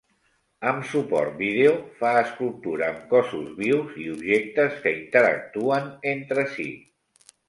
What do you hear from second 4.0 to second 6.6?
i objectes que interactuen entre